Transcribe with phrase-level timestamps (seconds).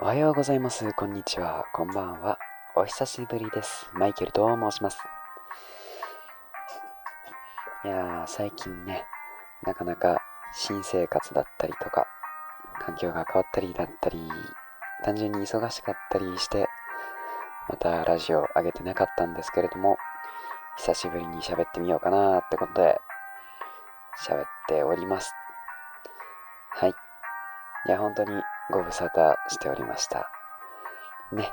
[0.00, 0.92] おはようございます。
[0.94, 1.66] こんにちは。
[1.72, 2.36] こんばんは。
[2.74, 3.88] お久しぶりです。
[3.94, 4.98] マイケルと申します。
[7.84, 9.04] いやー、最近ね、
[9.62, 10.20] なかなか
[10.52, 12.08] 新生活だったりとか、
[12.80, 14.28] 環境が変わったりだったり、
[15.04, 16.66] 単純に忙しかったりして、
[17.68, 19.96] またラジオ上げてなかったんですけれども、
[20.76, 22.98] 久しぶりに喋ってみようかなーってことで、
[24.26, 25.32] 喋っております。
[26.70, 26.90] はい。
[27.86, 30.30] いや、本当にご無沙汰しておりました。
[31.32, 31.52] ね。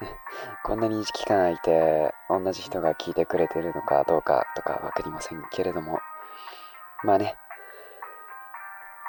[0.64, 6.00] こんなに期間空いて、同じ人が聞いてくれてるのかどうかとかわかりませんけれども、
[7.02, 7.36] まあね、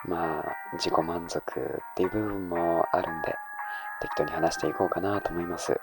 [0.06, 3.36] まあ、自己満足っていう部分もあるんで、
[4.02, 5.80] 適当に話していこうかなと思います。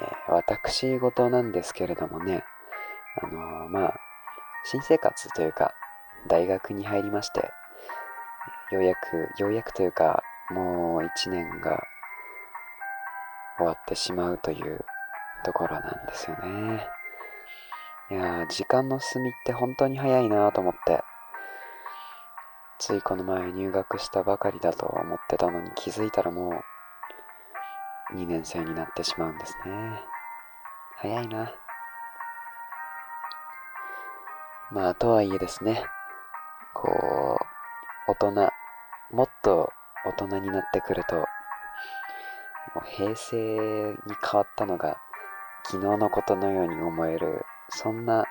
[0.00, 2.44] えー私事なんですけれどもね、
[3.20, 4.00] あのーまあ、
[4.64, 5.74] 新生活というか、
[6.28, 7.50] 大学に入りまして、
[8.70, 11.82] ようやく、ようやくというか、もう一年が
[13.58, 14.84] 終わってしまうという
[15.44, 16.86] ところなんですよね。
[18.10, 21.02] いやー、時間の進みって本当に早いなと思って、
[22.78, 26.62] ついこの前入学したばかりだと思ってたのに気づいたらも
[28.12, 30.02] う2年生になってしまうんですね。
[30.96, 31.52] 早いな。
[34.72, 35.84] まあ、とはいえですね、
[36.74, 37.38] こ
[38.08, 38.50] う、大人、
[39.12, 39.72] もっと
[40.04, 41.24] 大人になってくると、も
[42.76, 44.98] う平成に変わったのが
[45.64, 48.24] 昨日のことのように思える、そんな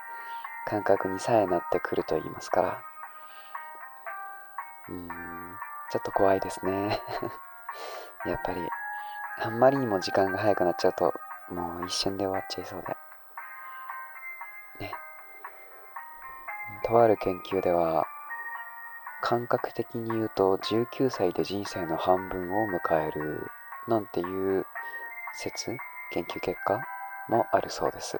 [0.66, 2.81] 感覚にさえなってくると言いますから、
[4.89, 5.09] うん、
[5.91, 7.02] ちょっと怖いですね。
[8.25, 8.67] やっぱり、
[9.41, 11.14] あんまりにも時間が早くなっちゃうと、
[11.49, 12.97] もう一瞬で終わっちゃいそうで。
[14.80, 14.93] ね。
[16.83, 18.05] とある研究では、
[19.21, 23.47] 感覚的に言うと19歳で人生の半分を迎える
[23.87, 24.65] なんていう
[25.33, 25.75] 説
[26.11, 26.81] 研究結果
[27.27, 28.17] もあるそうです。
[28.17, 28.19] っ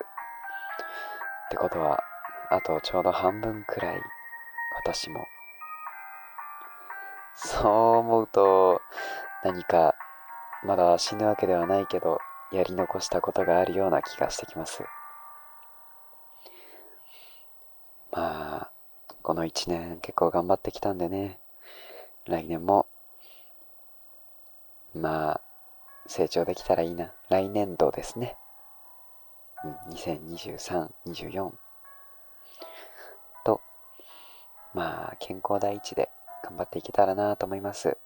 [1.52, 2.04] てことは
[2.52, 4.02] あとちょうど半分くらい
[4.76, 5.26] 私も。
[7.36, 8.82] そう思うと
[9.44, 9.96] 何か
[10.66, 12.20] まだ死ぬわけではないけど
[12.52, 14.84] やり残したことがあるような気がしてきます。
[18.12, 18.72] まあ
[19.22, 21.40] この1年結構頑張ってきたんでね、
[22.26, 22.88] 来年も、
[24.96, 25.42] まあ、
[26.08, 27.12] 成長できたらいいな。
[27.30, 28.38] 来年度ですね。
[29.64, 31.52] うん、2023、24
[33.46, 33.62] と、
[34.74, 36.10] まあ、健康第一で
[36.44, 37.98] 頑張っていけたらなと思います。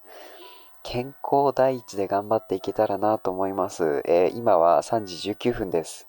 [0.83, 4.01] 健康第一で頑張っていけたらなと思います。
[4.05, 6.07] えー今は3時19分です。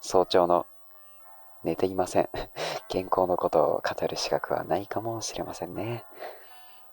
[0.00, 0.66] 早朝の。
[1.64, 2.28] 寝ていません。
[2.88, 6.04] 健康のことを語る資格はないかもしれませんね。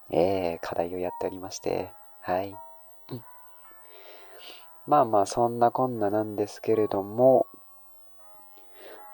[0.09, 2.55] ええ課題をやっておりまして、はい。
[3.09, 3.25] うん
[4.87, 7.47] まあまあ、そんなこんななんですけれども、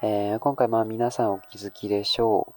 [0.01, 2.53] えー今回まあ皆さんお気づきでしょ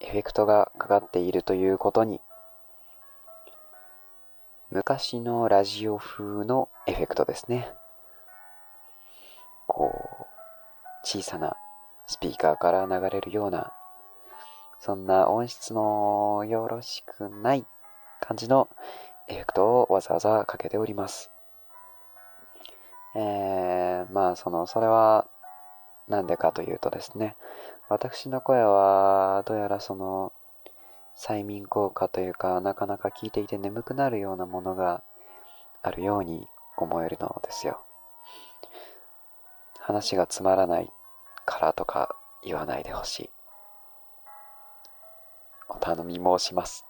[0.00, 0.04] う。
[0.04, 2.20] エフェクトがかかっているということに、
[4.70, 7.72] 昔のラジオ風のエフェクトですね。
[9.66, 10.26] こう、
[11.02, 11.56] 小さな
[12.08, 13.74] スピーカーから流れるような、
[14.80, 17.66] そんな音質のよろしくない
[18.22, 18.68] 感じの
[19.28, 21.30] エフェクトをわざわざかけております。
[23.14, 25.26] えー、まあ、その、それは、
[26.08, 27.36] なんでかというとですね、
[27.90, 30.32] 私の声は、どうやらその、
[31.14, 35.02] 催眠効果というか、なかなか聞いていて眠くなるようなものが
[35.82, 36.48] あるように
[36.78, 37.82] 思えるのですよ。
[39.80, 40.90] 話がつまらない
[41.48, 42.14] からとか
[42.44, 43.30] 言わないでほしい。
[45.70, 46.84] お頼み申します。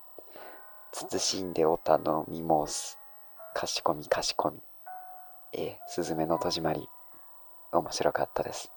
[0.93, 2.99] 慎んでお頼み申す。
[3.55, 4.59] かしこみかしこみ。
[5.53, 6.89] ええ、すずめの戸締まり。
[7.71, 8.73] 面白かったです。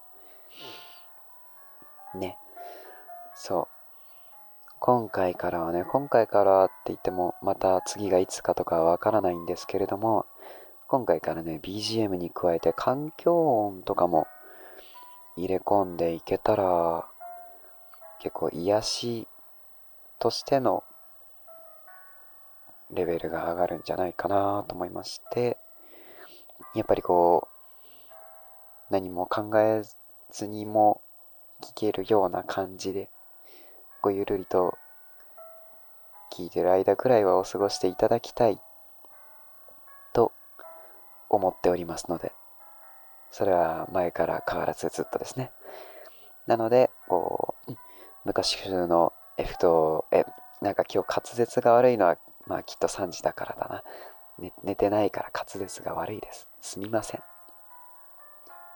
[2.14, 2.38] ね。
[3.34, 3.68] そう。
[4.80, 10.28] 今回からはね、今回からって言っても、また次がいつかとかわからないんですけれども、
[10.88, 14.28] 今回からね、BGM に加えて環境音とかも
[15.38, 17.06] 入れ込んでいけたら、
[18.20, 19.28] 結構癒し
[20.20, 20.84] としての
[22.92, 25.58] レベルが上がるんじゃないかなと思いまして、
[26.76, 29.84] やっぱりこう、何も考え
[30.32, 31.02] ずにも
[31.62, 33.10] 聞けるような感じで、
[34.02, 34.78] ごゆるりと
[36.32, 38.60] 聞いてる間くらいはお過ごしていただきたい
[40.14, 40.32] と
[41.30, 42.34] 思っておりますので、
[43.32, 45.52] それは前から変わらずずっとですね。
[46.48, 47.72] なので、こう、
[48.26, 50.26] 昔風のエフト、え、
[50.62, 53.84] なんか今日滑舌が悪いのは、まあきっと3時だからだな。
[54.38, 56.48] 寝寝てないから滑舌が悪いです。
[56.60, 57.24] すみません。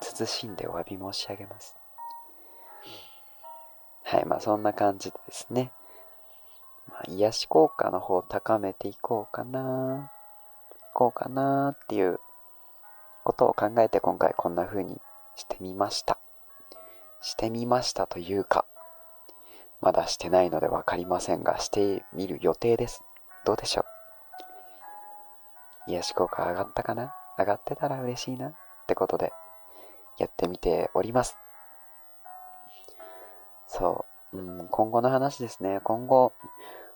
[0.02, 1.76] 慎んでお詫び申し上げます。
[4.04, 5.72] はい、まあそんな感じでですね。
[6.88, 10.12] まあ、癒し効果の方を高めていこうかな、
[10.78, 12.20] いこうかなっていう
[13.26, 15.02] ことを考えて今回こんな風に
[15.36, 16.20] してみました。
[17.22, 18.66] してみましたというか、
[19.82, 23.04] まだしてないので分かりませんが、してみる予定です。
[23.44, 23.86] どうでしょ
[25.88, 25.92] う？
[25.92, 27.14] 癒し効果上がったかな？
[27.38, 28.50] 上がってたら嬉しいな？
[28.50, 28.56] っ
[28.88, 29.34] てことで、
[30.20, 31.38] やってみております。
[33.68, 35.82] そう、うん、今後の話ですね。
[35.84, 36.32] 今後、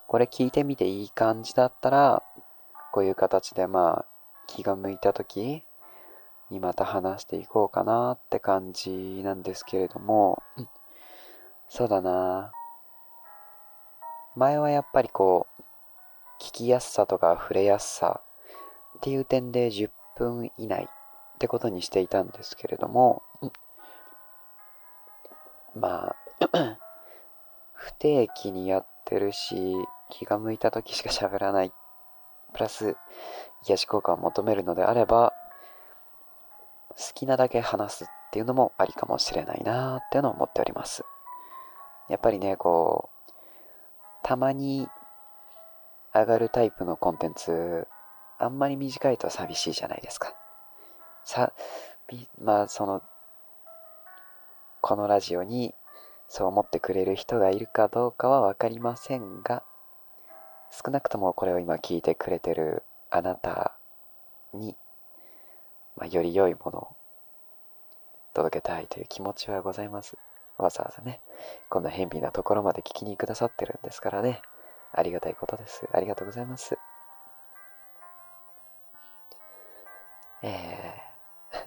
[0.07, 2.23] これ聞いてみていい感じだったら、
[2.91, 4.05] こういう形でまあ、
[4.47, 5.63] 気が向いた時
[6.49, 10.41] にまた話していこうかなって感じなんですけれども、
[11.67, 12.51] そうだな。
[14.35, 15.61] 前はやっぱりこう、
[16.41, 18.21] 聞きやすさとか触れやすさ
[18.97, 23.23] っていう点で10分以内ってことにしていたんですけれども、
[25.75, 26.79] まあ、
[27.73, 29.75] 不定期にやってるし、
[30.09, 31.73] 気が向いた時しか喋らない。
[32.53, 32.95] プラス、
[33.67, 35.33] 癒し効果を求めるのであれば、
[36.89, 41.03] 好きなだけ話すっていうのもありかもしれないなーっていうのを思っております。
[42.09, 43.31] やっぱりね、こう、
[44.23, 44.87] たまに
[46.13, 47.87] 上がるタイプのコンテンツ、
[48.39, 50.33] あんまり短いと寂しいじゃないですか。
[51.23, 51.53] さ、
[52.41, 53.01] まあ、その、
[54.81, 55.75] このラジオに
[56.27, 59.63] そう思ってくれる人がいるかどうかはわかりませんが、
[60.71, 63.75] 少なくともこれを今聞いてくれてるあなた
[64.53, 64.75] に、
[65.99, 66.95] まあ、より良いものを
[68.33, 70.17] 届けたいという気持ちはございます。
[70.57, 71.21] わざわざね、
[71.69, 74.41] こんな偏僻なところまで聞きにくださってるんですからね、
[74.93, 75.87] ありがたいことです。
[75.91, 76.77] ありがとうございます。
[80.41, 80.93] え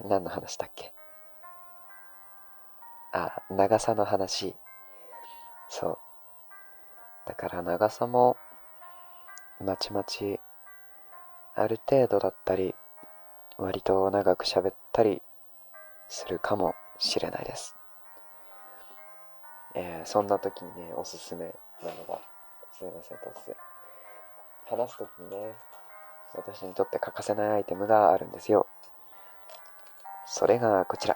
[0.01, 0.93] ー、 何の話だっけ？
[3.13, 4.55] あ、長さの話。
[5.69, 5.97] そう。
[7.27, 8.35] だから長さも、
[9.59, 10.39] まちまち、
[11.55, 12.73] ある程度だったり、
[13.63, 15.21] 割と長く喋ったり
[16.09, 17.77] するかもしれないです。
[19.73, 22.19] えー、そんな時にね、おすすめなのが、
[22.77, 23.55] すいません、突然。
[24.69, 25.53] 話す時にね、
[26.35, 28.67] 私にとって欠かせないアイテムがあるんですよ。
[30.25, 31.15] それがこちら。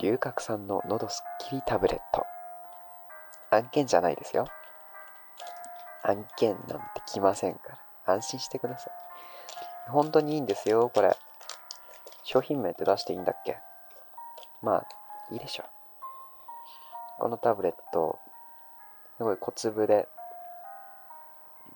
[0.00, 2.26] 龍角散の喉すっきりタブレット。
[3.50, 4.46] 案件じゃないですよ。
[6.02, 8.14] 案件なんて来ませんから。
[8.14, 9.07] 安心してください。
[9.90, 11.16] 本当にいいんですよ、これ。
[12.24, 13.58] 商品名って出していいんだっけ？
[14.62, 14.86] まあ、
[15.30, 15.64] いいでしょ。
[17.18, 18.18] このタブレット、
[19.16, 20.08] すごい小粒で、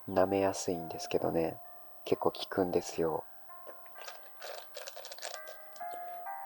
[0.09, 1.59] 舐めやすいんですけどね、
[2.05, 3.25] 結構効くんですよ。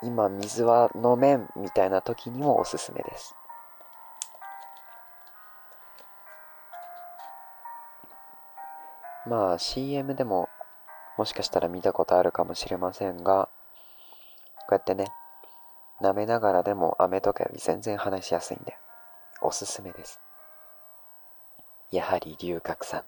[0.03, 3.35] 今水は飲めんみたいな時にもおすすめです。
[9.27, 10.49] まあ CM でも
[11.17, 13.49] もしかしたら見たことあるかもしれませんが、
[14.61, 15.07] こうやってね、
[16.01, 18.77] 舐めながらでも飴とかより全然話しやすいんで、
[19.41, 20.21] おすすめです。
[21.91, 23.05] やはり龍角散。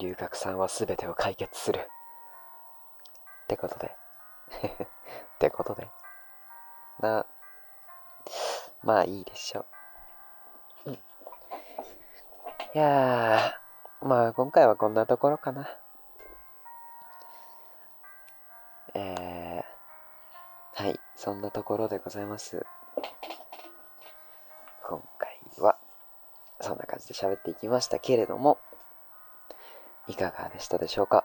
[0.00, 1.80] 龍角散は全てを解決する。
[1.80, 3.94] ってことで。
[4.64, 5.88] ってことで。
[7.00, 7.26] な、
[8.82, 9.66] まあいいでしょ
[10.86, 10.90] う。
[10.90, 10.94] うん。
[10.94, 10.98] い
[12.72, 15.68] やー、まあ今回はこんなところかな。
[18.96, 22.64] えー、はい、そんなところでございます。
[24.88, 25.76] 今回は、
[26.60, 28.58] そんな感じで喋っていきましたけれども、
[30.06, 31.24] いかがでしたでしょうか？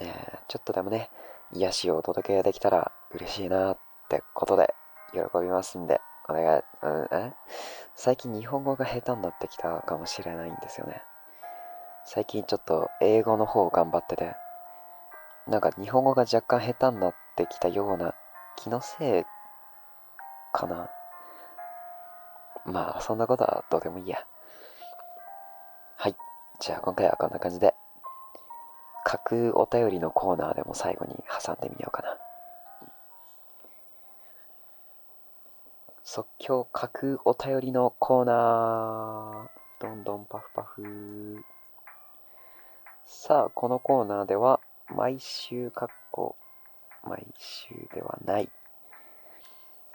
[0.00, 1.10] えー、ちょっとでもね、
[1.52, 3.78] 癒しをお届けできたら嬉しいなっ
[4.08, 4.74] てことで、
[5.12, 6.00] 喜びますんで、
[6.30, 7.34] お願い、うん、
[7.94, 11.02] 最近日本語が下手になってきたかもしれないんですよね。
[12.06, 14.34] 最近ちょっと英語の方を頑張ってて、
[15.48, 18.14] なんか日本語が若干下手になってきたような
[18.56, 19.24] 気のせい
[20.52, 20.90] かな。
[22.66, 24.18] まあ、そんなことはどうでもいいや。
[25.96, 26.16] はい。
[26.60, 27.74] じゃあ今回はこんな感じで。
[29.04, 32.18] 架空お便りのコーナーでも最後に挟んでみようかな。
[36.04, 39.80] 即興架空お便りのコーナー。
[39.80, 41.42] どんどんパフパフ。
[43.06, 46.34] さあ、このコーナーでは、毎週、かっこ、
[47.04, 48.48] 毎週ではない、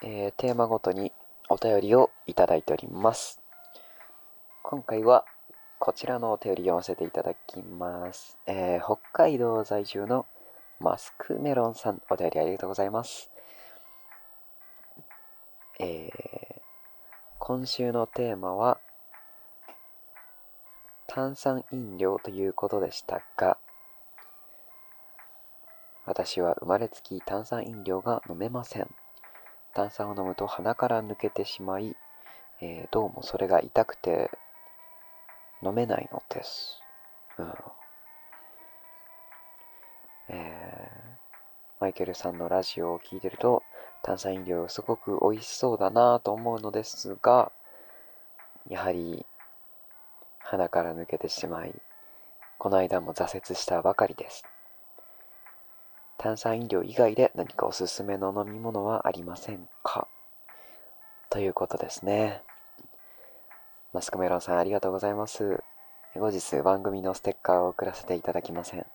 [0.03, 1.11] えー、テーマごとに
[1.49, 3.41] お便りをいただいております。
[4.61, 5.25] 今回は、
[5.79, 8.37] こちらのお便り読ませていただきます。
[8.45, 10.27] えー、北海道在住の
[10.79, 13.31] マスクメロンさん、お便りありがとうございます。
[15.79, 16.61] えー、
[17.39, 18.79] 今週のテーマは、
[21.07, 23.57] 炭酸飲料ということでしたが、
[26.05, 28.87] 私は生まれつき炭酸飲料が飲めません。
[29.73, 31.95] 炭酸を飲むと鼻から抜けてしまい、
[32.61, 34.29] えー、どうもそれが痛くて
[35.63, 36.81] 飲めないのです。
[37.37, 37.53] うん。
[40.29, 41.21] えー、
[41.79, 43.63] マイケルさんのラジオを聴いてると、
[44.03, 47.51] 炭酸飲料すごく美味しそうだなと思うのですが、
[48.67, 49.25] やはり
[50.39, 51.73] 鼻から抜けてしまい、
[52.57, 54.43] この間も挫折したばかりです。
[56.23, 60.07] 炭酸飲料以外で何かおすすめの飲み物はありませんか？
[61.29, 62.41] ということですね。
[63.91, 65.61] マスクメロンさんありがとうございます。
[66.15, 68.85] 後日番組のステッカーを送らせていただきません。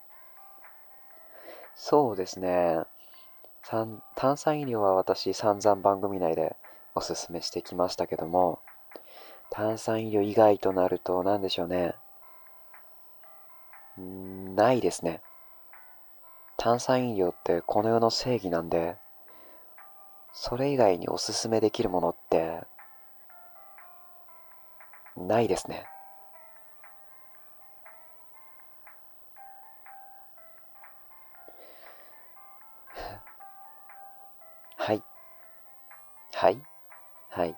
[1.75, 2.79] そうですね。
[3.63, 4.01] 炭
[4.39, 6.57] 酸飲料は私散々番組内で
[6.95, 8.61] おすすめしてきましたけども、
[9.51, 11.95] 炭酸飲料以外となると何でしょうね。
[14.01, 15.21] んないですね。
[16.59, 18.97] 炭酸飲料ってこの世の正義なんで、
[20.33, 22.65] それ以外におすすめできるものって、
[25.17, 25.87] ないですね。
[34.77, 35.03] はい。
[36.33, 36.61] はい。
[37.31, 37.55] はい。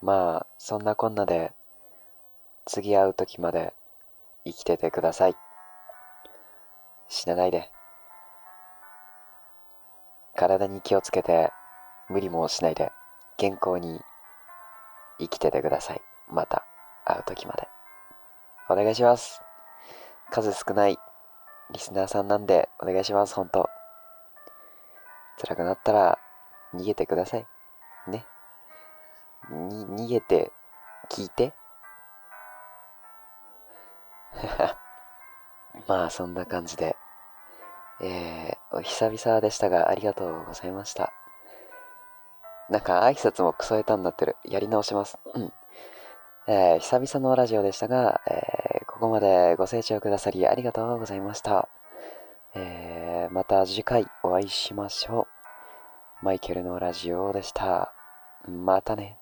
[0.00, 1.52] まあ、そんなこんなで、
[2.66, 3.72] 次会う時まで
[4.44, 5.36] 生きててください。
[7.14, 7.70] 死なないで。
[10.34, 11.52] 体に気をつけて、
[12.08, 12.90] 無理もしないで、
[13.36, 14.00] 健康に
[15.18, 16.00] 生きててください。
[16.30, 16.64] また
[17.04, 17.68] 会う時まで。
[18.70, 19.42] お願いします。
[20.30, 20.98] 数少ない
[21.70, 23.68] リスナーさんなんでお願いします、ほんと。
[25.38, 26.18] 辛くなったら
[26.72, 27.46] 逃げてください。
[28.08, 28.24] ね。
[29.50, 30.50] に、逃げて
[31.10, 31.52] 聞いて。
[35.86, 36.96] まあそんな感じで、
[38.02, 41.12] えー、お久々でしたがありがとうございました。
[42.68, 44.36] なんか挨拶もクソ下手になってる。
[44.44, 45.18] やり直します。
[45.34, 45.52] うん。
[46.48, 51.68] えー、久々のラジオでしたが、えー、ここまでご清聴くださりありがとうございました。
[52.54, 55.28] えー、また次回お会いしましょ
[56.22, 56.24] う。
[56.24, 57.92] マイケルのラジオでした。
[58.48, 59.21] またね。